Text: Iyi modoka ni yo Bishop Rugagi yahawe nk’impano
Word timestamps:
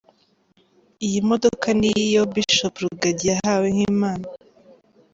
Iyi 1.05 1.19
modoka 1.29 1.67
ni 1.79 1.91
yo 2.13 2.23
Bishop 2.33 2.73
Rugagi 2.83 3.25
yahawe 3.31 3.67
nk’impano 3.75 4.25